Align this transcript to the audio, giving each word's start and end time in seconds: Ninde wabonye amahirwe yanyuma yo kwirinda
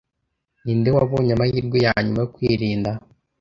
Ninde 0.63 0.89
wabonye 0.95 1.31
amahirwe 1.33 1.77
yanyuma 1.85 2.19
yo 2.23 2.29
kwirinda 2.35 2.91